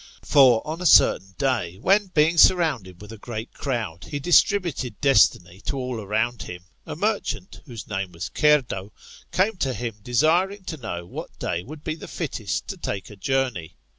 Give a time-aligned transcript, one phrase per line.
[0.23, 5.61] For, on a certain day, when, being surrounded with a great crowd, he distributed destiny
[5.67, 8.91] to all around him; a merchant, whose name was Cerdo,
[9.31, 13.15] came to him, desiring to know what day would be the fittest to take a
[13.15, 13.75] journey.